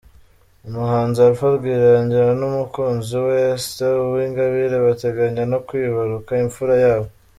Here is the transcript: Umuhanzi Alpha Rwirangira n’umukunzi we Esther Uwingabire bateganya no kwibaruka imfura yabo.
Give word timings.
Umuhanzi 0.67 1.17
Alpha 1.27 1.47
Rwirangira 1.55 2.27
n’umukunzi 2.39 3.15
we 3.25 3.35
Esther 3.55 3.93
Uwingabire 4.05 4.77
bateganya 4.87 5.43
no 5.51 5.59
kwibaruka 5.67 6.31
imfura 6.45 6.75
yabo. 6.85 7.07